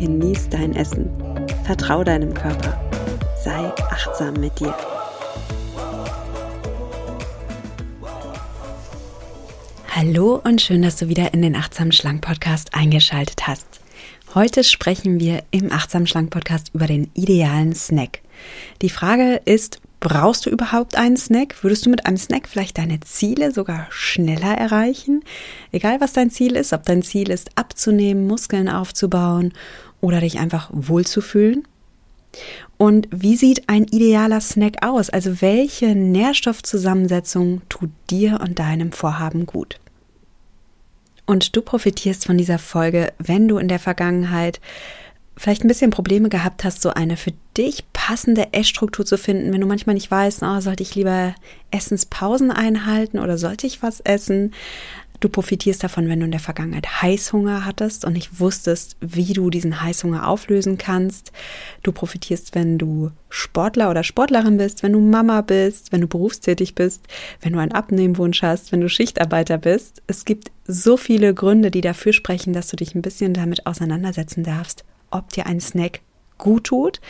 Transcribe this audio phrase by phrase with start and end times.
[0.00, 1.10] genieß dein Essen,
[1.64, 2.80] vertrau deinem Körper,
[3.44, 4.74] sei achtsam mit dir.
[9.94, 13.80] Hallo und schön, dass du wieder in den Achtsam Schlank Podcast eingeschaltet hast.
[14.34, 18.22] Heute sprechen wir im Achtsam Schlank Podcast über den idealen Snack.
[18.80, 21.62] Die Frage ist, brauchst du überhaupt einen Snack?
[21.62, 25.22] Würdest du mit einem Snack vielleicht deine Ziele sogar schneller erreichen?
[25.72, 29.52] Egal was dein Ziel ist, ob dein Ziel ist, abzunehmen, Muskeln aufzubauen
[30.00, 31.64] oder dich einfach wohlzufühlen.
[32.76, 35.10] Und wie sieht ein idealer Snack aus?
[35.10, 39.78] Also welche Nährstoffzusammensetzung tut dir und deinem Vorhaben gut?
[41.26, 44.60] Und du profitierst von dieser Folge, wenn du in der Vergangenheit
[45.36, 49.60] vielleicht ein bisschen Probleme gehabt hast, so eine für dich passende Essstruktur zu finden, wenn
[49.60, 51.34] du manchmal nicht weißt, oh, sollte ich lieber
[51.70, 54.52] Essenspausen einhalten oder sollte ich was essen?
[55.20, 59.50] Du profitierst davon, wenn du in der Vergangenheit Heißhunger hattest und nicht wusstest, wie du
[59.50, 61.30] diesen Heißhunger auflösen kannst.
[61.82, 66.74] Du profitierst, wenn du Sportler oder Sportlerin bist, wenn du Mama bist, wenn du berufstätig
[66.74, 67.06] bist,
[67.42, 70.02] wenn du einen Abnehmwunsch hast, wenn du Schichtarbeiter bist.
[70.06, 74.42] Es gibt so viele Gründe, die dafür sprechen, dass du dich ein bisschen damit auseinandersetzen
[74.42, 76.00] darfst, ob dir ein Snack
[76.38, 77.00] gut tut,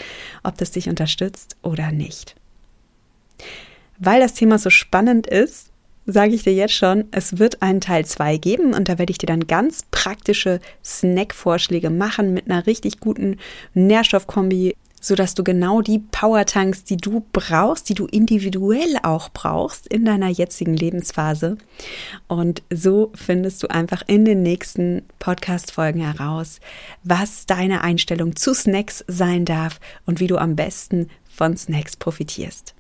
[0.43, 2.35] ob das dich unterstützt oder nicht.
[4.01, 5.70] Weil das Thema so spannend ist,
[6.07, 9.19] sage ich dir jetzt schon, es wird einen Teil 2 geben und da werde ich
[9.19, 13.37] dir dann ganz praktische Snack-Vorschläge machen mit einer richtig guten
[13.75, 19.87] Nährstoffkombi, sodass du genau die Power tankst, die du brauchst, die du individuell auch brauchst
[19.87, 21.57] in deiner jetzigen Lebensphase.
[22.29, 26.61] Und so findest du einfach in den nächsten Podcast-Folgen heraus,
[27.03, 32.75] was deine Einstellung zu Snacks sein darf und wie du am besten von Snacks profitierst.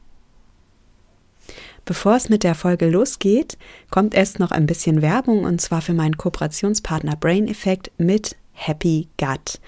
[1.90, 3.58] Bevor es mit der Folge losgeht,
[3.90, 9.08] kommt erst noch ein bisschen Werbung und zwar für meinen Kooperationspartner Brain Effect mit Happy
[9.18, 9.58] Gut.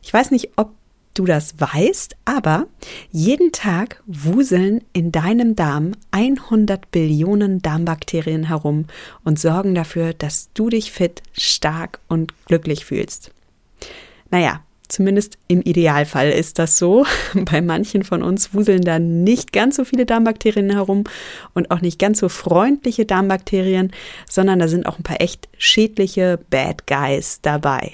[0.00, 0.72] Ich weiß nicht, ob
[1.12, 2.66] du das weißt, aber
[3.10, 8.86] jeden Tag wuseln in deinem Darm 100 Billionen Darmbakterien herum
[9.22, 13.32] und sorgen dafür, dass du dich fit, stark und glücklich fühlst.
[14.30, 17.04] Naja, Zumindest im Idealfall ist das so.
[17.34, 21.04] Bei manchen von uns wuseln da nicht ganz so viele Darmbakterien herum
[21.54, 23.92] und auch nicht ganz so freundliche Darmbakterien,
[24.28, 27.92] sondern da sind auch ein paar echt schädliche Bad Guys dabei.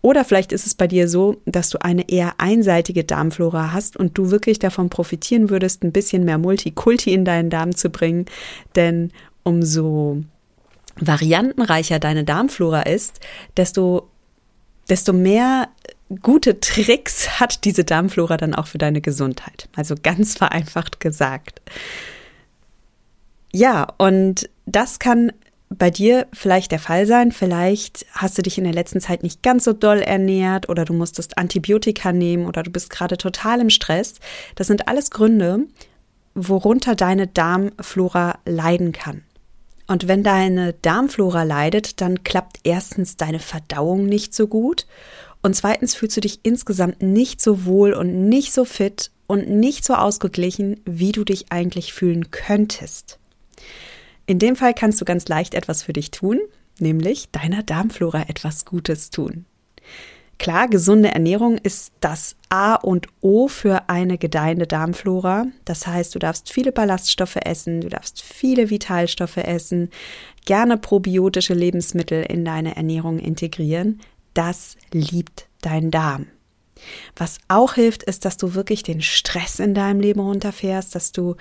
[0.00, 4.16] Oder vielleicht ist es bei dir so, dass du eine eher einseitige Darmflora hast und
[4.16, 8.26] du wirklich davon profitieren würdest, ein bisschen mehr Multikulti in deinen Darm zu bringen.
[8.76, 9.10] Denn
[9.42, 10.22] umso
[11.00, 13.20] variantenreicher deine Darmflora ist,
[13.56, 14.08] desto
[14.88, 15.68] desto mehr
[16.22, 19.68] gute Tricks hat diese Darmflora dann auch für deine Gesundheit.
[19.76, 21.60] Also ganz vereinfacht gesagt.
[23.52, 25.32] Ja, und das kann
[25.70, 27.32] bei dir vielleicht der Fall sein.
[27.32, 30.94] Vielleicht hast du dich in der letzten Zeit nicht ganz so doll ernährt oder du
[30.94, 34.14] musstest Antibiotika nehmen oder du bist gerade total im Stress.
[34.54, 35.66] Das sind alles Gründe,
[36.34, 39.24] worunter deine Darmflora leiden kann.
[39.88, 44.86] Und wenn deine Darmflora leidet, dann klappt erstens deine Verdauung nicht so gut
[45.42, 49.84] und zweitens fühlst du dich insgesamt nicht so wohl und nicht so fit und nicht
[49.84, 53.18] so ausgeglichen, wie du dich eigentlich fühlen könntest.
[54.26, 56.38] In dem Fall kannst du ganz leicht etwas für dich tun,
[56.78, 59.46] nämlich deiner Darmflora etwas Gutes tun.
[60.38, 65.46] Klar, gesunde Ernährung ist das A und O für eine gedeihende Darmflora.
[65.64, 69.90] Das heißt, du darfst viele Ballaststoffe essen, du darfst viele Vitalstoffe essen,
[70.46, 74.00] gerne probiotische Lebensmittel in deine Ernährung integrieren.
[74.32, 76.26] Das liebt dein Darm.
[77.16, 81.34] Was auch hilft, ist, dass du wirklich den Stress in deinem Leben runterfährst, dass du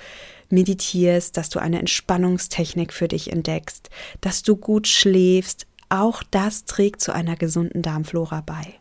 [0.50, 3.92] meditierst, dass du eine Entspannungstechnik für dich entdeckst,
[4.22, 5.68] dass du gut schläfst.
[5.90, 8.74] Auch das trägt zu einer gesunden Darmflora bei.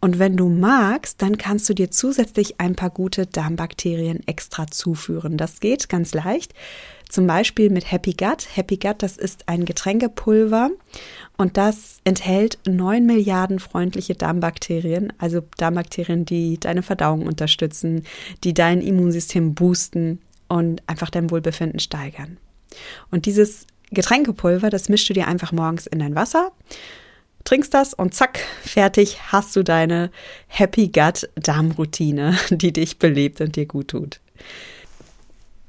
[0.00, 5.36] Und wenn du magst, dann kannst du dir zusätzlich ein paar gute Darmbakterien extra zuführen.
[5.36, 6.54] Das geht ganz leicht.
[7.08, 8.48] Zum Beispiel mit Happy Gut.
[8.54, 10.70] Happy Gut, das ist ein Getränkepulver
[11.36, 18.04] und das enthält 9 Milliarden freundliche Darmbakterien, also Darmbakterien, die deine Verdauung unterstützen,
[18.44, 22.38] die dein Immunsystem boosten und einfach dein Wohlbefinden steigern.
[23.10, 26.50] Und dieses Getränkepulver, das mischst du dir einfach morgens in dein Wasser
[27.44, 30.10] trinkst das und zack, fertig hast du deine
[30.46, 34.20] Happy Gut Darmroutine, die dich belebt und dir gut tut.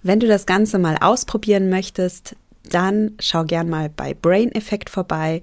[0.01, 2.35] Wenn du das Ganze mal ausprobieren möchtest,
[2.69, 5.41] dann schau gern mal bei Brain Effect vorbei.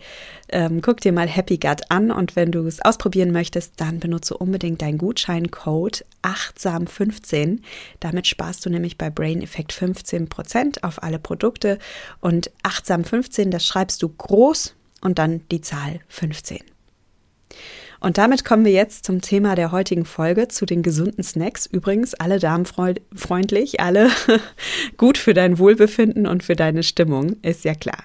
[0.48, 4.36] Ähm, guck dir mal Happy Gut an und wenn du es ausprobieren möchtest, dann benutze
[4.36, 7.60] unbedingt deinen Gutscheincode achtsam15.
[8.00, 11.78] Damit sparst du nämlich bei Brain Effect 15% auf alle Produkte
[12.20, 16.60] und achtsam15, das schreibst du groß und dann die Zahl 15.
[18.00, 21.66] Und damit kommen wir jetzt zum Thema der heutigen Folge, zu den gesunden Snacks.
[21.66, 24.10] Übrigens, alle darmfreundlich, alle
[24.96, 28.04] gut für dein Wohlbefinden und für deine Stimmung, ist ja klar.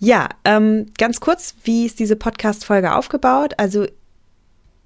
[0.00, 3.54] Ja, ähm, ganz kurz, wie ist diese Podcast-Folge aufgebaut?
[3.58, 3.86] Also,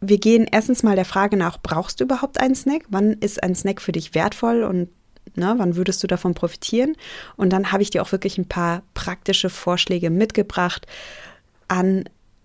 [0.00, 2.84] wir gehen erstens mal der Frage nach, brauchst du überhaupt einen Snack?
[2.90, 4.88] Wann ist ein Snack für dich wertvoll und
[5.34, 6.96] na, wann würdest du davon profitieren?
[7.36, 10.86] Und dann habe ich dir auch wirklich ein paar praktische Vorschläge mitgebracht
[11.68, 12.04] an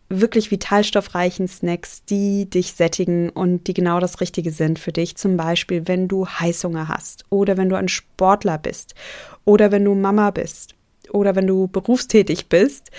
[0.10, 5.18] wirklich vitalstoffreichen Snacks, die dich sättigen und die genau das Richtige sind für dich.
[5.18, 8.96] Zum Beispiel, wenn du Heißhunger hast oder wenn du ein Sportler bist
[9.44, 10.76] oder wenn du Mama bist
[11.12, 12.92] oder wenn du berufstätig bist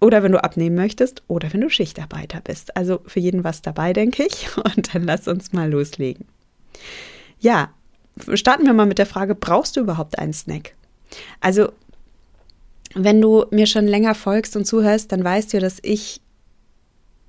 [0.00, 2.76] oder wenn du abnehmen möchtest oder wenn du Schichtarbeiter bist.
[2.76, 4.48] Also für jeden was dabei, denke ich.
[4.76, 6.26] Und dann lass uns mal loslegen.
[7.40, 7.72] Ja,
[8.34, 10.74] starten wir mal mit der Frage, brauchst du überhaupt einen Snack?
[11.40, 11.70] Also
[12.94, 16.20] wenn du mir schon länger folgst und zuhörst, dann weißt du, dass ich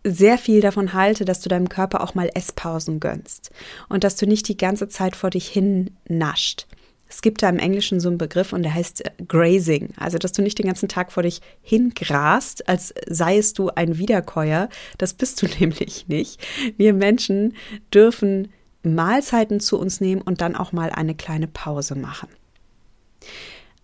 [0.04, 3.50] sehr viel davon halte, dass du deinem Körper auch mal Esspausen gönnst
[3.90, 6.68] und dass du nicht die ganze Zeit vor dich hin nascht.
[7.08, 10.32] Es gibt da im Englischen so einen Begriff und der heißt äh, Grazing, also dass
[10.32, 14.70] du nicht den ganzen Tag vor dich hingrast, als seiest du ein Wiederkäuer.
[14.98, 16.40] Das bist du nämlich nicht.
[16.78, 17.56] Wir Menschen
[17.94, 18.50] dürfen
[18.86, 22.30] Mahlzeiten zu uns nehmen und dann auch mal eine kleine Pause machen.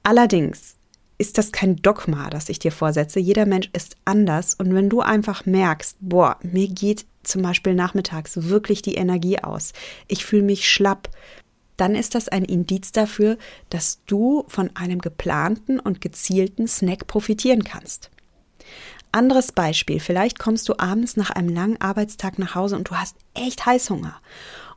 [0.03, 0.75] Allerdings
[1.17, 3.19] ist das kein Dogma, das ich dir vorsetze.
[3.19, 4.55] Jeder Mensch ist anders.
[4.55, 9.73] Und wenn du einfach merkst, boah, mir geht zum Beispiel nachmittags wirklich die Energie aus,
[10.07, 11.09] ich fühle mich schlapp,
[11.77, 13.37] dann ist das ein Indiz dafür,
[13.69, 18.09] dass du von einem geplanten und gezielten Snack profitieren kannst.
[19.11, 23.15] Anderes Beispiel, vielleicht kommst du abends nach einem langen Arbeitstag nach Hause und du hast
[23.33, 24.15] echt Heißhunger.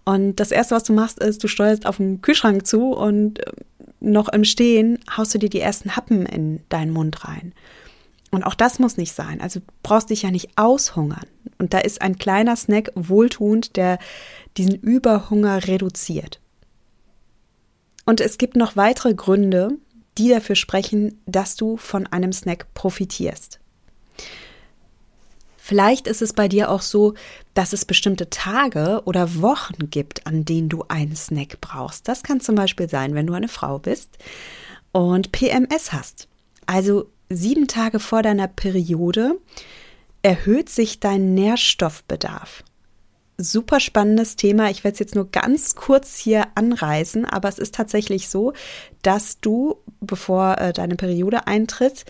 [0.05, 3.53] Und das Erste, was du machst, ist, du steuerst auf den Kühlschrank zu und äh,
[4.01, 7.55] noch im Stehen haust du dir die ersten Happen in deinen Mund rein.
[8.31, 9.41] Und auch das muss nicht sein.
[9.41, 11.27] Also brauchst dich ja nicht aushungern.
[11.59, 13.99] Und da ist ein kleiner Snack wohltuend, der
[14.57, 16.41] diesen Überhunger reduziert.
[18.05, 19.79] Und es gibt noch weitere Gründe,
[20.19, 23.61] die dafür sprechen, dass du von einem Snack profitierst.
[25.67, 27.15] Vielleicht ist es bei dir auch so,
[27.55, 32.07] dass es bestimmte Tage oder Wochen gibt, an denen du einen Snack brauchst.
[32.07, 34.19] Das kann zum Beispiel sein, wenn du eine Frau bist
[34.93, 36.29] und PMS hast.
[36.67, 39.39] Also sieben Tage vor deiner Periode
[40.21, 42.63] erhöht sich dein Nährstoffbedarf.
[43.39, 44.69] Super spannendes Thema.
[44.69, 48.53] Ich werde es jetzt nur ganz kurz hier anreißen, aber es ist tatsächlich so,
[49.01, 52.05] dass du, bevor äh, deine Periode eintritt,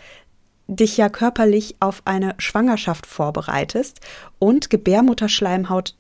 [0.67, 4.01] dich ja körperlich auf eine Schwangerschaft vorbereitest
[4.39, 5.95] und Gebärmutterschleimhaut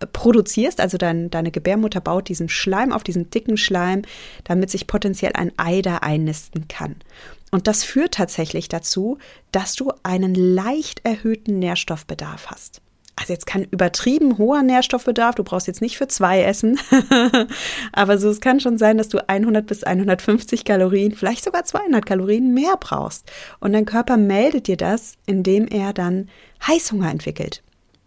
[0.00, 4.02] äh, produzierst, also dein, deine Gebärmutter baut diesen Schleim auf diesen dicken Schleim,
[4.44, 6.96] damit sich potenziell ein Ei da einnisten kann.
[7.50, 9.18] Und das führt tatsächlich dazu,
[9.52, 12.81] dass du einen leicht erhöhten Nährstoffbedarf hast
[13.16, 16.78] also jetzt kein übertrieben hoher Nährstoffbedarf, du brauchst jetzt nicht für zwei essen,
[17.92, 22.04] aber so es kann schon sein, dass du 100 bis 150 Kalorien, vielleicht sogar 200
[22.04, 23.30] Kalorien mehr brauchst.
[23.60, 26.28] Und dein Körper meldet dir das, indem er dann
[26.66, 27.62] Heißhunger entwickelt,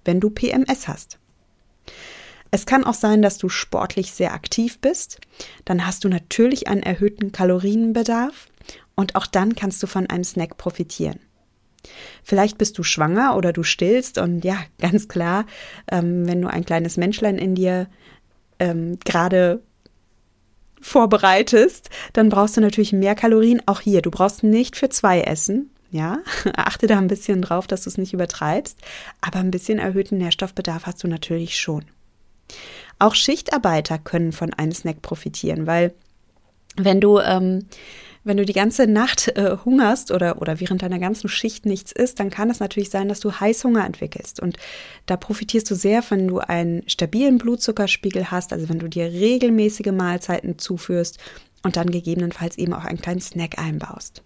[0.05, 1.19] wenn du PMS hast.
[2.51, 5.19] Es kann auch sein, dass du sportlich sehr aktiv bist.
[5.65, 8.47] Dann hast du natürlich einen erhöhten Kalorienbedarf
[8.95, 11.19] und auch dann kannst du von einem Snack profitieren.
[12.23, 15.45] Vielleicht bist du schwanger oder du stillst und ja, ganz klar,
[15.91, 17.87] ähm, wenn du ein kleines Menschlein in dir
[18.59, 19.61] ähm, gerade
[20.81, 23.61] vorbereitest, dann brauchst du natürlich mehr Kalorien.
[23.65, 25.71] Auch hier, du brauchst nicht für zwei essen.
[25.91, 26.19] Ja,
[26.55, 28.79] achte da ein bisschen drauf, dass du es nicht übertreibst,
[29.21, 31.85] aber ein bisschen erhöhten Nährstoffbedarf hast du natürlich schon.
[32.99, 35.93] Auch Schichtarbeiter können von einem Snack profitieren, weil
[36.77, 37.65] wenn du ähm,
[38.25, 42.19] wenn du die ganze Nacht äh, hungerst oder, oder während deiner ganzen Schicht nichts isst,
[42.19, 44.39] dann kann es natürlich sein, dass du Heißhunger entwickelst.
[44.39, 44.57] Und
[45.05, 49.91] da profitierst du sehr, wenn du einen stabilen Blutzuckerspiegel hast, also wenn du dir regelmäßige
[49.91, 51.19] Mahlzeiten zuführst
[51.63, 54.23] und dann gegebenenfalls eben auch einen kleinen Snack einbaust.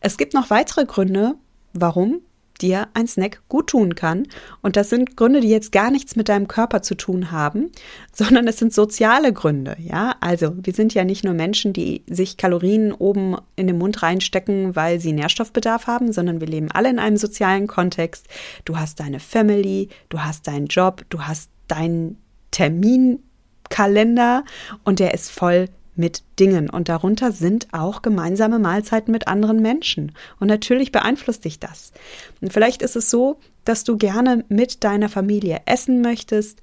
[0.00, 1.34] Es gibt noch weitere Gründe,
[1.74, 2.20] warum
[2.62, 4.26] dir ein Snack gut tun kann.
[4.62, 7.70] Und das sind Gründe, die jetzt gar nichts mit deinem Körper zu tun haben,
[8.12, 9.76] sondern es sind soziale Gründe.
[9.78, 14.02] Ja, also wir sind ja nicht nur Menschen, die sich Kalorien oben in den Mund
[14.02, 18.28] reinstecken, weil sie Nährstoffbedarf haben, sondern wir leben alle in einem sozialen Kontext.
[18.64, 22.18] Du hast deine Family, du hast deinen Job, du hast deinen
[22.50, 24.44] Terminkalender
[24.84, 30.12] und der ist voll mit Dingen und darunter sind auch gemeinsame Mahlzeiten mit anderen Menschen.
[30.40, 31.92] Und natürlich beeinflusst dich das.
[32.40, 36.60] Und vielleicht ist es so, dass du gerne mit deiner Familie essen möchtest,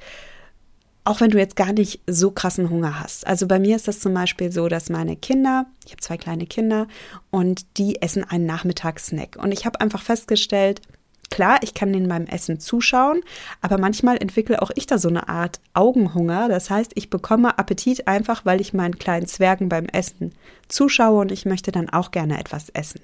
[1.03, 3.25] auch wenn du jetzt gar nicht so krassen Hunger hast.
[3.25, 6.45] Also bei mir ist das zum Beispiel so, dass meine Kinder, ich habe zwei kleine
[6.45, 6.87] Kinder
[7.31, 9.37] und die essen einen Nachmittagssnack.
[9.41, 10.81] Und ich habe einfach festgestellt,
[11.29, 13.21] Klar, ich kann denen beim Essen zuschauen,
[13.61, 16.49] aber manchmal entwickle auch ich da so eine Art Augenhunger.
[16.49, 20.33] Das heißt, ich bekomme Appetit einfach, weil ich meinen kleinen Zwergen beim Essen
[20.67, 23.01] zuschaue und ich möchte dann auch gerne etwas essen.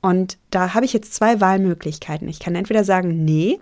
[0.00, 2.28] Und da habe ich jetzt zwei Wahlmöglichkeiten.
[2.28, 3.60] Ich kann entweder sagen, nee,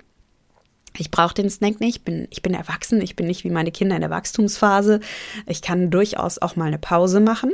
[0.97, 3.71] ich brauche den Snack nicht, ich bin, ich bin erwachsen, ich bin nicht wie meine
[3.71, 5.01] Kinder in der Wachstumsphase.
[5.47, 7.53] Ich kann durchaus auch mal eine Pause machen.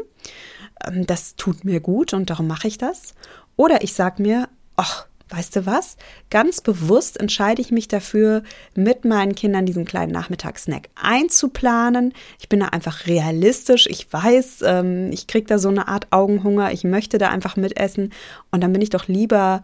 [0.84, 3.14] Ähm, das tut mir gut und darum mache ich das.
[3.56, 5.96] Oder ich sage mir, ach, weißt du was?
[6.30, 8.42] Ganz bewusst entscheide ich mich dafür,
[8.74, 12.14] mit meinen Kindern diesen kleinen Nachmittagssnack einzuplanen.
[12.40, 13.86] Ich bin da einfach realistisch.
[13.88, 16.72] Ich weiß, ähm, ich kriege da so eine Art Augenhunger.
[16.72, 18.12] Ich möchte da einfach mitessen.
[18.50, 19.62] Und dann bin ich doch lieber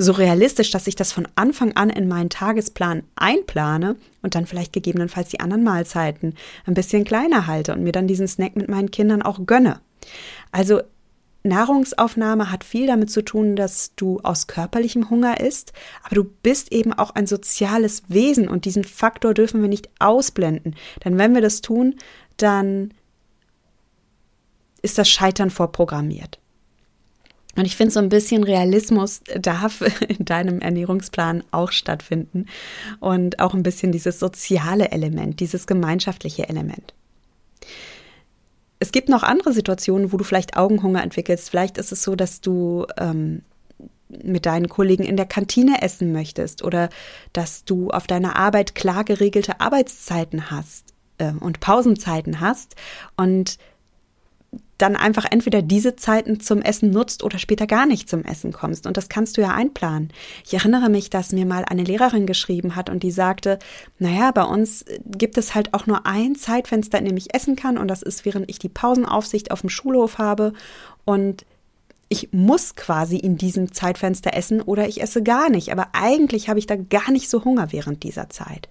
[0.00, 4.72] so realistisch, dass ich das von Anfang an in meinen Tagesplan einplane und dann vielleicht
[4.72, 6.34] gegebenenfalls die anderen Mahlzeiten
[6.64, 9.80] ein bisschen kleiner halte und mir dann diesen Snack mit meinen Kindern auch gönne.
[10.52, 10.80] Also
[11.42, 16.72] Nahrungsaufnahme hat viel damit zu tun, dass du aus körperlichem Hunger isst, aber du bist
[16.72, 20.76] eben auch ein soziales Wesen und diesen Faktor dürfen wir nicht ausblenden.
[21.04, 21.96] Denn wenn wir das tun,
[22.36, 22.92] dann
[24.82, 26.38] ist das Scheitern vorprogrammiert.
[27.56, 32.46] Und ich finde, so ein bisschen Realismus darf in deinem Ernährungsplan auch stattfinden
[33.00, 36.94] und auch ein bisschen dieses soziale Element, dieses gemeinschaftliche Element.
[38.80, 41.50] Es gibt noch andere Situationen, wo du vielleicht Augenhunger entwickelst.
[41.50, 43.42] Vielleicht ist es so, dass du ähm,
[44.08, 46.88] mit deinen Kollegen in der Kantine essen möchtest oder
[47.32, 52.74] dass du auf deiner Arbeit klar geregelte Arbeitszeiten hast äh, und Pausenzeiten hast
[53.16, 53.58] und
[54.80, 58.86] dann einfach entweder diese Zeiten zum Essen nutzt oder später gar nicht zum Essen kommst.
[58.86, 60.12] Und das kannst du ja einplanen.
[60.44, 63.58] Ich erinnere mich, dass mir mal eine Lehrerin geschrieben hat und die sagte,
[63.98, 67.78] naja, bei uns gibt es halt auch nur ein Zeitfenster, in dem ich essen kann
[67.78, 70.52] und das ist, während ich die Pausenaufsicht auf dem Schulhof habe
[71.04, 71.44] und
[72.08, 75.70] ich muss quasi in diesem Zeitfenster essen oder ich esse gar nicht.
[75.70, 78.68] Aber eigentlich habe ich da gar nicht so Hunger während dieser Zeit.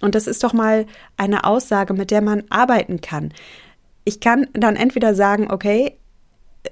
[0.00, 0.86] Und das ist doch mal
[1.16, 3.32] eine Aussage, mit der man arbeiten kann
[4.06, 5.98] ich kann dann entweder sagen, okay,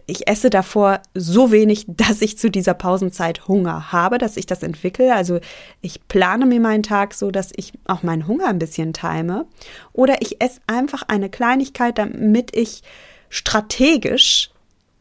[0.07, 4.63] ich esse davor so wenig, dass ich zu dieser Pausenzeit Hunger habe, dass ich das
[4.63, 5.15] entwickle.
[5.15, 5.41] Also
[5.83, 9.47] ich plane mir meinen Tag so, dass ich auch meinen Hunger ein bisschen time.
[9.93, 12.83] Oder ich esse einfach eine Kleinigkeit, damit ich
[13.29, 14.51] strategisch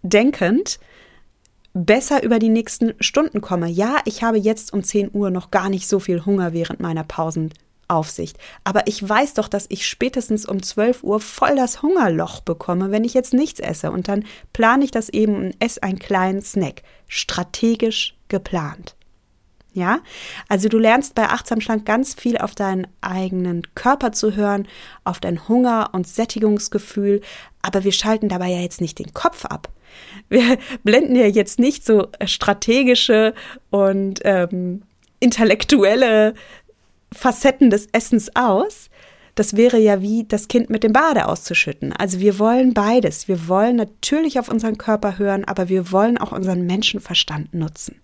[0.02, 0.80] denkend
[1.74, 3.68] besser über die nächsten Stunden komme.
[3.68, 7.04] Ja, ich habe jetzt um 10 Uhr noch gar nicht so viel Hunger während meiner
[7.04, 7.54] Pausen
[7.94, 8.38] Aufsicht.
[8.64, 13.04] Aber ich weiß doch, dass ich spätestens um 12 Uhr voll das Hungerloch bekomme, wenn
[13.04, 13.92] ich jetzt nichts esse.
[13.92, 16.82] Und dann plane ich das eben und esse einen kleinen Snack.
[17.08, 18.96] Strategisch geplant.
[19.76, 20.02] Ja,
[20.50, 24.68] also du lernst bei Achtsam Schlank ganz viel auf deinen eigenen Körper zu hören,
[25.04, 27.22] auf dein Hunger- und Sättigungsgefühl,
[27.64, 29.70] aber wir schalten dabei ja jetzt nicht den Kopf ab.
[30.30, 33.34] Wir blenden ja jetzt nicht so strategische
[33.72, 34.84] und ähm,
[35.20, 36.36] intellektuelle
[37.14, 38.90] Facetten des Essens aus.
[39.36, 41.92] Das wäre ja wie das Kind mit dem Bade auszuschütten.
[41.94, 43.28] Also wir wollen beides.
[43.28, 48.00] Wir wollen natürlich auf unseren Körper hören, aber wir wollen auch unseren Menschenverstand nutzen.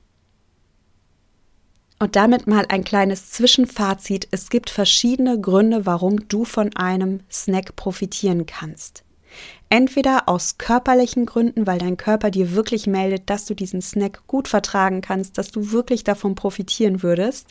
[2.00, 4.28] Und damit mal ein kleines Zwischenfazit.
[4.32, 9.04] Es gibt verschiedene Gründe, warum du von einem Snack profitieren kannst.
[9.70, 14.48] Entweder aus körperlichen Gründen, weil dein Körper dir wirklich meldet, dass du diesen Snack gut
[14.48, 17.50] vertragen kannst, dass du wirklich davon profitieren würdest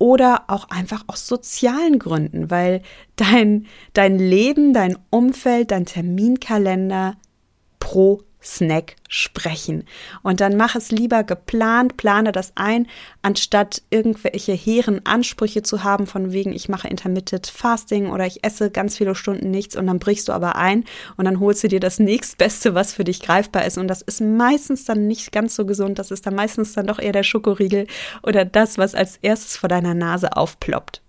[0.00, 2.80] oder auch einfach aus sozialen Gründen, weil
[3.16, 7.16] dein, dein Leben, dein Umfeld, dein Terminkalender
[7.78, 9.84] pro Snack sprechen.
[10.22, 12.86] Und dann mach es lieber geplant, plane das ein,
[13.22, 18.70] anstatt irgendwelche hehren Ansprüche zu haben, von wegen, ich mache Intermittent Fasting oder ich esse
[18.70, 20.84] ganz viele Stunden nichts und dann brichst du aber ein
[21.16, 23.78] und dann holst du dir das nächstbeste, was für dich greifbar ist.
[23.78, 25.98] Und das ist meistens dann nicht ganz so gesund.
[25.98, 27.86] Das ist dann meistens dann doch eher der Schokoriegel
[28.22, 31.02] oder das, was als erstes vor deiner Nase aufploppt.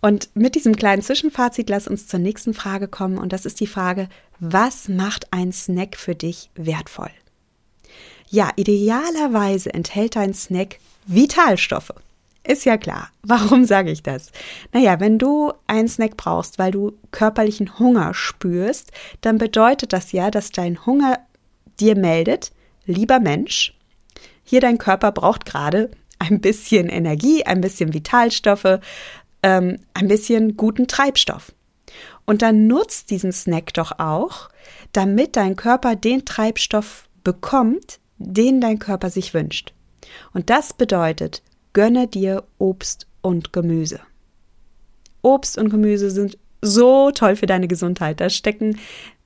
[0.00, 3.66] Und mit diesem kleinen Zwischenfazit lass uns zur nächsten Frage kommen und das ist die
[3.66, 7.10] Frage, was macht ein Snack für dich wertvoll?
[8.30, 11.94] Ja, idealerweise enthält dein Snack Vitalstoffe.
[12.44, 13.10] Ist ja klar.
[13.22, 14.30] Warum sage ich das?
[14.72, 20.30] Naja, wenn du einen Snack brauchst, weil du körperlichen Hunger spürst, dann bedeutet das ja,
[20.30, 21.18] dass dein Hunger
[21.80, 22.52] dir meldet,
[22.86, 23.74] lieber Mensch,
[24.44, 28.80] hier dein Körper braucht gerade ein bisschen Energie, ein bisschen Vitalstoffe,
[29.42, 31.52] ähm, ein bisschen guten Treibstoff.
[32.26, 34.50] Und dann nutzt diesen Snack doch auch,
[34.92, 39.72] damit dein Körper den Treibstoff bekommt, den dein Körper sich wünscht.
[40.32, 41.42] Und das bedeutet,
[41.72, 44.00] gönne dir Obst und Gemüse.
[45.22, 48.20] Obst und Gemüse sind so toll für deine Gesundheit.
[48.20, 48.78] Da stecken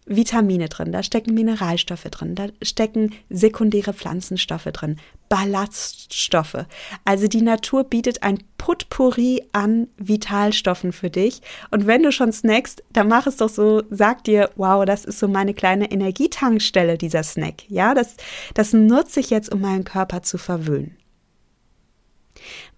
[0.04, 6.66] Vitamine drin, da stecken Mineralstoffe drin, da stecken sekundäre Pflanzenstoffe drin, Ballaststoffe.
[7.04, 11.40] Also die Natur bietet ein Potpourri an Vitalstoffen für dich.
[11.71, 15.21] Und wenn du schon snackst, dann mach es doch so, sag dir, wow, das ist
[15.21, 17.68] so meine kleine Energietankstelle, dieser Snack.
[17.68, 18.16] Ja, das,
[18.54, 20.97] das nutze ich jetzt, um meinen Körper zu verwöhnen.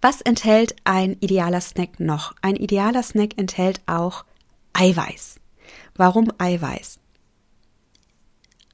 [0.02, 2.34] Was enthält ein idealer Snack noch?
[2.42, 4.26] Ein idealer Snack enthält auch
[4.74, 5.40] Eiweiß.
[5.96, 6.98] Warum Eiweiß?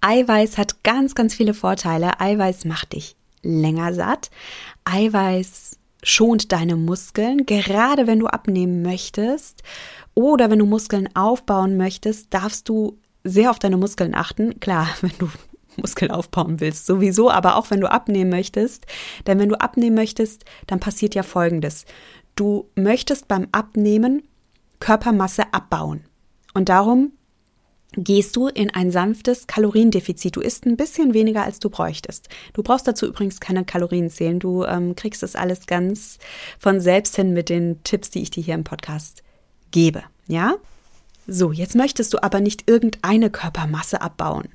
[0.00, 2.21] Eiweiß hat ganz, ganz viele Vorteile.
[2.21, 4.30] Eiweiß macht dich länger satt.
[4.85, 9.62] Eiweiß schont deine Muskeln, gerade wenn du abnehmen möchtest
[10.14, 14.59] oder wenn du Muskeln aufbauen möchtest, darfst du sehr auf deine Muskeln achten.
[14.61, 15.28] Klar, wenn du
[15.76, 18.87] Muskeln aufbauen willst, sowieso, aber auch wenn du abnehmen möchtest.
[19.26, 21.85] Denn wenn du abnehmen möchtest, dann passiert ja Folgendes.
[22.37, 24.23] Du möchtest beim Abnehmen
[24.80, 26.04] Körpermasse abbauen.
[26.54, 27.12] Und darum
[27.97, 30.37] gehst du in ein sanftes Kaloriendefizit.
[30.37, 32.29] Du isst ein bisschen weniger, als du bräuchtest.
[32.53, 34.39] Du brauchst dazu übrigens keine Kalorien zählen.
[34.39, 36.19] Du ähm, kriegst das alles ganz
[36.59, 39.23] von selbst hin mit den Tipps, die ich dir hier im Podcast
[39.71, 40.03] gebe.
[40.27, 40.55] Ja?
[41.27, 44.49] So, jetzt möchtest du aber nicht irgendeine Körpermasse abbauen.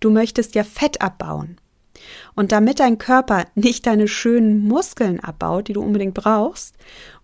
[0.00, 1.58] Du möchtest ja Fett abbauen.
[2.34, 6.74] Und damit dein Körper nicht deine schönen Muskeln abbaut, die du unbedingt brauchst,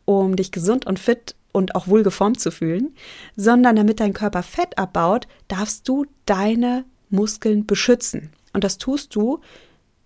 [0.05, 2.95] um dich gesund und fit und auch wohlgeformt zu fühlen,
[3.35, 8.31] sondern damit dein Körper Fett abbaut, darfst du deine Muskeln beschützen.
[8.53, 9.41] Und das tust du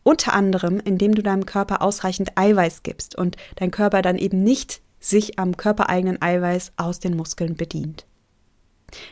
[0.05, 4.81] unter anderem, indem du deinem Körper ausreichend Eiweiß gibst und dein Körper dann eben nicht
[5.01, 8.07] sich am körpereigenen Eiweiß aus den Muskeln bedient.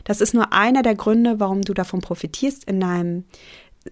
[0.04, 3.24] Das ist nur einer der Gründe, warum du davon profitierst, in deinem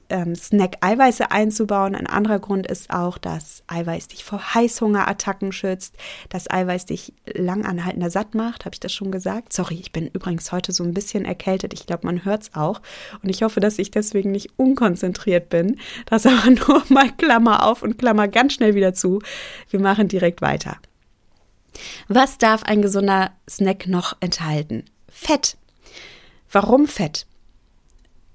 [0.09, 1.95] ähm, Snack Eiweiße einzubauen.
[1.95, 5.97] Ein anderer Grund ist auch, dass Eiweiß dich vor Heißhungerattacken schützt,
[6.29, 8.65] dass Eiweiß dich langanhaltender satt macht.
[8.65, 9.53] Habe ich das schon gesagt?
[9.53, 11.73] Sorry, ich bin übrigens heute so ein bisschen erkältet.
[11.73, 12.81] Ich glaube, man hört es auch.
[13.23, 15.79] Und ich hoffe, dass ich deswegen nicht unkonzentriert bin.
[16.07, 19.21] Das aber nur mal Klammer auf und Klammer ganz schnell wieder zu.
[19.71, 20.77] Wir machen direkt weiter.
[22.09, 24.85] Was darf ein gesunder Snack noch enthalten?
[25.09, 25.57] Fett.
[26.51, 27.27] Warum Fett?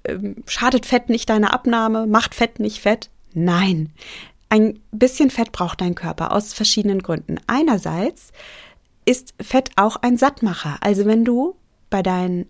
[0.04, 2.06] Ähm, schadet Fett nicht deine Abnahme?
[2.06, 3.10] Macht Fett nicht Fett?
[3.34, 3.90] Nein.
[4.48, 7.38] Ein bisschen Fett braucht dein Körper aus verschiedenen Gründen.
[7.46, 8.32] Einerseits
[9.04, 10.76] ist Fett auch ein Sattmacher.
[10.80, 11.56] Also wenn du
[11.90, 12.46] bei deinen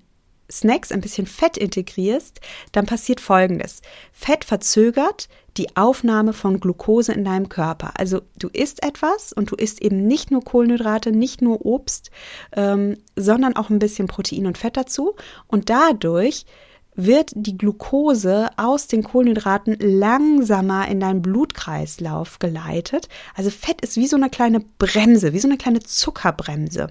[0.51, 2.41] Snacks ein bisschen Fett integrierst,
[2.73, 3.81] dann passiert Folgendes.
[4.13, 7.93] Fett verzögert die Aufnahme von Glucose in deinem Körper.
[7.97, 12.11] Also du isst etwas und du isst eben nicht nur Kohlenhydrate, nicht nur Obst,
[12.55, 15.15] ähm, sondern auch ein bisschen Protein und Fett dazu.
[15.47, 16.47] Und dadurch
[16.95, 23.09] wird die Glucose aus den Kohlenhydraten langsamer in deinen Blutkreislauf geleitet.
[23.35, 26.89] Also Fett ist wie so eine kleine Bremse, wie so eine kleine Zuckerbremse.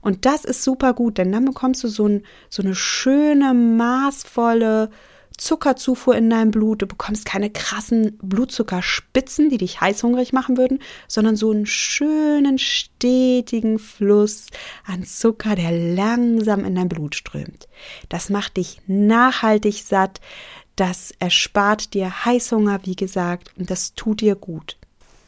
[0.00, 4.90] Und das ist super gut, denn dann bekommst du so, ein, so eine schöne, maßvolle
[5.40, 6.82] Zuckerzufuhr in deinem Blut.
[6.82, 13.78] Du bekommst keine krassen Blutzuckerspitzen, die dich heißhungrig machen würden, sondern so einen schönen, stetigen
[13.78, 14.46] Fluss
[14.86, 17.68] an Zucker, der langsam in dein Blut strömt.
[18.08, 20.20] Das macht dich nachhaltig satt.
[20.76, 24.76] Das erspart dir Heißhunger, wie gesagt, und das tut dir gut.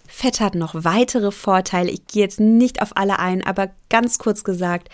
[0.07, 1.91] Fett hat noch weitere Vorteile.
[1.91, 4.91] Ich gehe jetzt nicht auf alle ein, aber ganz kurz gesagt,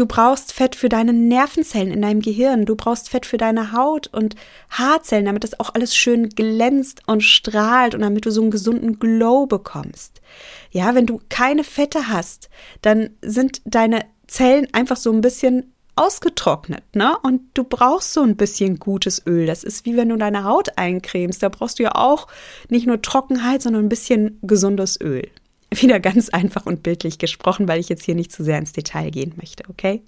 [0.00, 2.64] Du brauchst Fett für deine Nervenzellen in deinem Gehirn.
[2.64, 4.34] Du brauchst Fett für deine Haut und
[4.70, 8.98] Haarzellen, damit das auch alles schön glänzt und strahlt und damit du so einen gesunden
[8.98, 10.22] Glow bekommst.
[10.70, 12.48] Ja, wenn du keine Fette hast,
[12.80, 17.18] dann sind deine Zellen einfach so ein bisschen ausgetrocknet, ne?
[17.22, 19.44] Und du brauchst so ein bisschen gutes Öl.
[19.44, 21.42] Das ist wie wenn du deine Haut eincremst.
[21.42, 22.26] Da brauchst du ja auch
[22.70, 25.28] nicht nur Trockenheit, sondern ein bisschen gesundes Öl.
[25.72, 29.10] Wieder ganz einfach und bildlich gesprochen, weil ich jetzt hier nicht zu sehr ins Detail
[29.10, 30.02] gehen möchte, okay?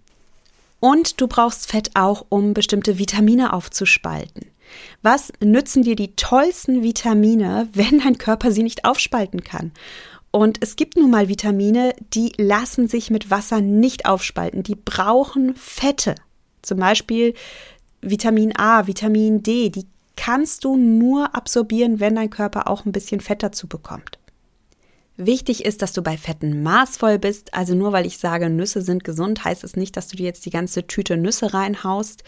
[0.81, 4.47] Und du brauchst Fett auch, um bestimmte Vitamine aufzuspalten.
[5.03, 9.71] Was nützen dir die tollsten Vitamine, wenn dein Körper sie nicht aufspalten kann?
[10.33, 14.63] Und es gibt nun mal Vitamine, die lassen sich mit Wasser nicht aufspalten.
[14.63, 16.15] Die brauchen Fette.
[16.63, 17.35] Zum Beispiel
[18.01, 23.21] Vitamin A, Vitamin D, die kannst du nur absorbieren, wenn dein Körper auch ein bisschen
[23.21, 24.19] Fett dazu bekommt.
[25.27, 27.55] Wichtig ist, dass du bei Fetten maßvoll bist.
[27.55, 30.45] Also nur weil ich sage, Nüsse sind gesund, heißt es nicht, dass du dir jetzt
[30.47, 32.25] die ganze Tüte Nüsse reinhaust,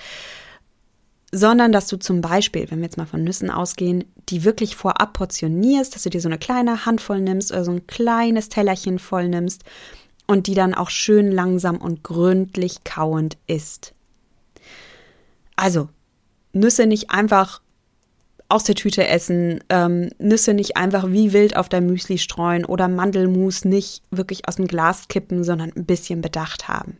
[1.32, 5.14] sondern dass du zum Beispiel, wenn wir jetzt mal von Nüssen ausgehen, die wirklich vorab
[5.14, 9.28] portionierst, dass du dir so eine kleine Handvoll nimmst oder so ein kleines Tellerchen voll
[9.28, 9.64] nimmst
[10.26, 13.94] und die dann auch schön langsam und gründlich kauend isst.
[15.56, 15.88] Also
[16.52, 17.60] Nüsse nicht einfach
[18.54, 22.86] aus der Tüte essen, ähm, Nüsse nicht einfach wie wild auf dein Müsli streuen oder
[22.86, 26.98] Mandelmus nicht wirklich aus dem Glas kippen, sondern ein bisschen bedacht haben.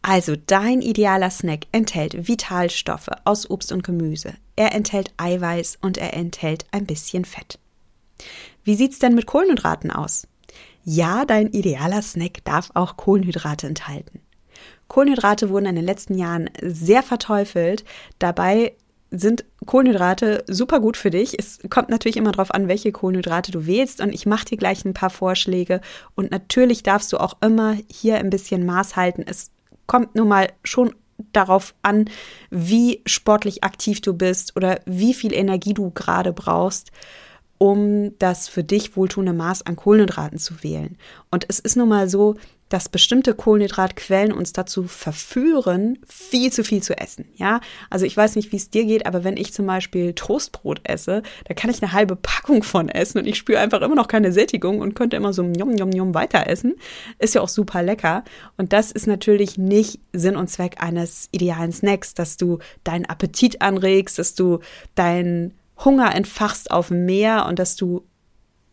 [0.00, 4.32] Also dein idealer Snack enthält Vitalstoffe aus Obst und Gemüse.
[4.56, 7.58] Er enthält Eiweiß und er enthält ein bisschen Fett.
[8.64, 10.26] Wie sieht's denn mit Kohlenhydraten aus?
[10.84, 14.20] Ja, dein idealer Snack darf auch Kohlenhydrate enthalten.
[14.88, 17.84] Kohlenhydrate wurden in den letzten Jahren sehr verteufelt.
[18.18, 18.72] Dabei
[19.10, 21.38] sind Kohlenhydrate super gut für dich.
[21.38, 24.00] Es kommt natürlich immer darauf an, welche Kohlenhydrate du wählst.
[24.00, 25.80] Und ich mache dir gleich ein paar Vorschläge.
[26.14, 29.24] Und natürlich darfst du auch immer hier ein bisschen Maß halten.
[29.26, 29.50] Es
[29.86, 30.94] kommt nun mal schon
[31.32, 32.08] darauf an,
[32.50, 36.92] wie sportlich aktiv du bist oder wie viel Energie du gerade brauchst
[37.58, 40.96] um das für dich wohltuende Maß an Kohlenhydraten zu wählen.
[41.30, 42.36] Und es ist nun mal so,
[42.68, 47.26] dass bestimmte Kohlenhydratquellen uns dazu verführen, viel zu viel zu essen.
[47.36, 50.80] Ja, also ich weiß nicht, wie es dir geht, aber wenn ich zum Beispiel Toastbrot
[50.84, 54.08] esse, da kann ich eine halbe Packung von essen und ich spüre einfach immer noch
[54.08, 56.74] keine Sättigung und könnte immer so njom, njom, njom weiter essen.
[57.18, 58.24] Ist ja auch super lecker.
[58.56, 63.62] Und das ist natürlich nicht Sinn und Zweck eines idealen Snacks, dass du deinen Appetit
[63.62, 64.60] anregst, dass du
[64.94, 68.04] dein Hunger entfachst auf mehr und dass du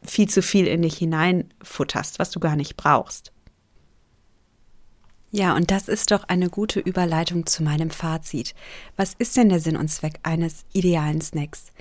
[0.04, 3.32] viel zu viel in dich hineinfutterst, was du gar nicht brauchst.
[5.32, 8.56] Ja, und das ist doch eine gute Überleitung zu meinem Fazit.
[8.96, 11.74] Was ist denn der Sinn und Zweck eines idealen Snacks?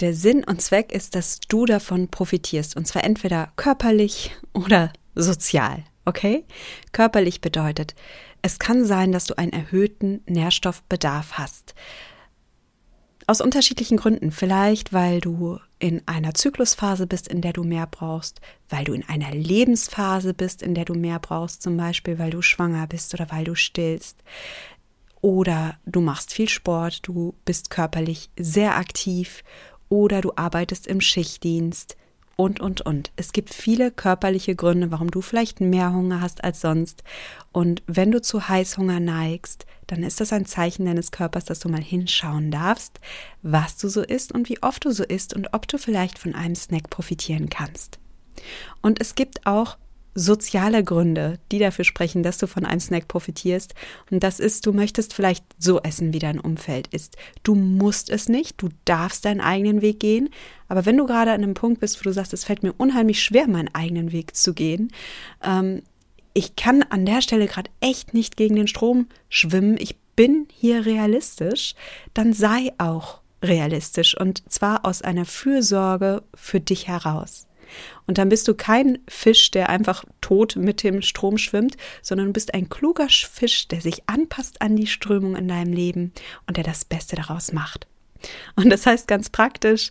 [0.00, 5.84] Der Sinn und Zweck ist, dass du davon profitierst, und zwar entweder körperlich oder sozial.
[6.04, 6.44] Okay?
[6.92, 7.94] Körperlich bedeutet,
[8.42, 11.74] es kann sein, dass du einen erhöhten Nährstoffbedarf hast.
[13.30, 14.32] Aus unterschiedlichen Gründen.
[14.32, 19.08] Vielleicht, weil du in einer Zyklusphase bist, in der du mehr brauchst, weil du in
[19.08, 23.30] einer Lebensphase bist, in der du mehr brauchst, zum Beispiel, weil du schwanger bist oder
[23.30, 24.18] weil du stillst.
[25.20, 29.44] Oder du machst viel Sport, du bist körperlich sehr aktiv.
[29.88, 31.96] Oder du arbeitest im Schichtdienst
[32.40, 33.12] und, und, und.
[33.16, 37.04] Es gibt viele körperliche Gründe, warum du vielleicht mehr Hunger hast als sonst.
[37.52, 41.68] Und wenn du zu Heißhunger neigst, dann ist das ein Zeichen deines Körpers, dass du
[41.68, 42.98] mal hinschauen darfst,
[43.42, 46.34] was du so isst und wie oft du so isst und ob du vielleicht von
[46.34, 47.98] einem Snack profitieren kannst.
[48.80, 49.76] Und es gibt auch
[50.14, 53.74] soziale Gründe, die dafür sprechen, dass du von einem Snack profitierst.
[54.10, 57.16] Und das ist, du möchtest vielleicht so essen, wie dein Umfeld ist.
[57.42, 60.30] Du musst es nicht, du darfst deinen eigenen Weg gehen.
[60.68, 63.22] Aber wenn du gerade an einem Punkt bist, wo du sagst, es fällt mir unheimlich
[63.22, 64.92] schwer, meinen eigenen Weg zu gehen,
[65.42, 65.82] ähm,
[66.32, 70.86] ich kann an der Stelle gerade echt nicht gegen den Strom schwimmen, ich bin hier
[70.86, 71.74] realistisch,
[72.14, 77.46] dann sei auch realistisch und zwar aus einer Fürsorge für dich heraus.
[78.06, 82.32] Und dann bist du kein Fisch, der einfach tot mit dem Strom schwimmt, sondern du
[82.32, 86.12] bist ein kluger Fisch, der sich anpasst an die Strömung in deinem Leben
[86.46, 87.86] und der das Beste daraus macht.
[88.56, 89.90] Und das heißt ganz praktisch,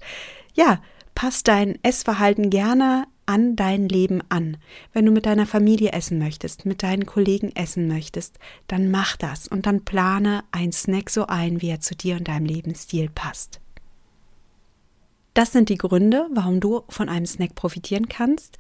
[0.54, 0.82] ja,
[1.16, 4.58] passt dein Essverhalten gerne an dein Leben an.
[4.92, 9.48] Wenn du mit deiner Familie essen möchtest, mit deinen Kollegen essen möchtest, dann mach das
[9.48, 13.60] und dann plane ein Snack so ein, wie er zu dir und deinem Lebensstil passt.
[15.34, 18.58] Das sind die Gründe, warum du von einem Snack profitieren kannst.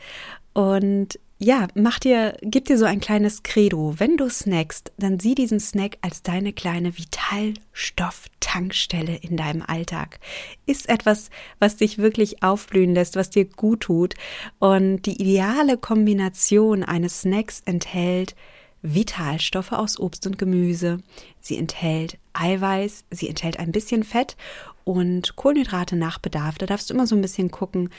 [0.53, 3.93] Und ja, mach dir, gib dir so ein kleines Credo.
[3.97, 10.19] Wenn du snackst, dann sieh diesen Snack als deine kleine Vitalstoff-Tankstelle in deinem Alltag.
[10.65, 11.29] Ist etwas,
[11.59, 14.15] was dich wirklich aufblühen lässt, was dir gut tut.
[14.59, 18.35] Und die ideale Kombination eines Snacks enthält
[18.81, 20.97] Vitalstoffe aus Obst und Gemüse.
[21.39, 24.35] Sie enthält Eiweiß, sie enthält ein bisschen Fett
[24.89, 26.57] und Kohlenhydrate nach Bedarf.
[26.57, 27.89] Da darfst du immer so ein bisschen gucken,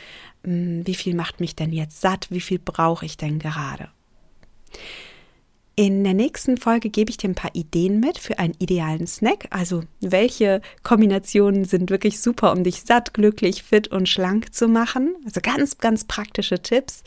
[0.44, 3.88] hm, wie viel macht mich denn jetzt satt, wie viel brauche ich denn gerade.
[5.76, 9.46] In der nächsten Folge gebe ich dir ein paar Ideen mit für einen idealen Snack.
[9.50, 15.14] Also welche Kombinationen sind wirklich super, um dich satt, glücklich, fit und schlank zu machen.
[15.24, 17.03] Also ganz, ganz praktische Tipps.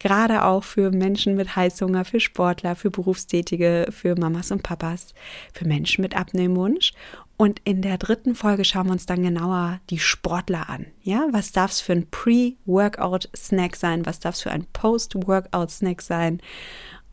[0.00, 5.14] Gerade auch für Menschen mit Heißhunger, für Sportler, für Berufstätige, für Mamas und Papas,
[5.52, 6.92] für Menschen mit Abnehmwunsch.
[7.40, 10.84] Und in der dritten Folge schauen wir uns dann genauer die Sportler an.
[11.02, 14.04] Ja, was darf es für ein Pre-Workout-Snack sein?
[14.04, 16.42] Was darf es für ein Post-Workout-Snack sein?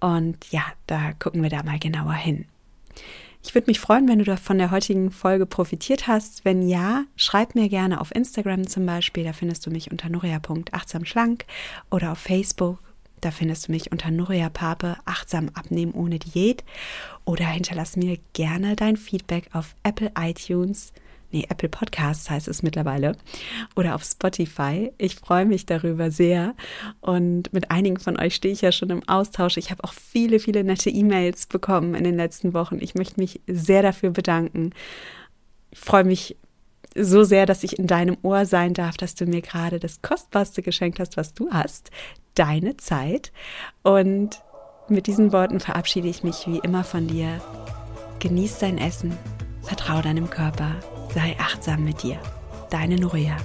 [0.02, 2.44] Und ja, da gucken wir da mal genauer hin.
[3.42, 6.44] Ich würde mich freuen, wenn du von der heutigen Folge profitiert hast.
[6.44, 11.46] Wenn ja, schreib mir gerne auf Instagram zum Beispiel, da findest du mich unter nuria.achtsamschlank
[11.90, 12.80] oder auf Facebook,
[13.22, 16.64] da findest du mich unter Nuria Pape, achtsam abnehmen ohne Diät.
[17.26, 20.94] Oder hinterlass mir gerne dein Feedback auf Apple iTunes
[21.32, 23.16] nee, Apple Podcasts heißt es mittlerweile,
[23.76, 24.92] oder auf Spotify.
[24.98, 26.56] Ich freue mich darüber sehr
[27.02, 29.58] und mit einigen von euch stehe ich ja schon im Austausch.
[29.58, 32.78] Ich habe auch viele, viele nette E-Mails bekommen in den letzten Wochen.
[32.80, 34.72] Ich möchte mich sehr dafür bedanken.
[35.72, 36.38] Ich freue mich
[37.00, 40.62] so sehr, dass ich in deinem Ohr sein darf, dass du mir gerade das Kostbarste
[40.62, 41.92] geschenkt hast, was du hast,
[42.36, 43.32] deine Zeit.
[43.84, 44.42] Und
[44.90, 47.42] mit diesen Worten verabschiede ich mich wie immer von dir.
[48.20, 49.18] Genieß dein Essen,
[49.62, 50.76] vertrau deinem Körper
[51.14, 52.20] Sei achtsam mit dir.
[52.70, 53.38] Deine Nuria.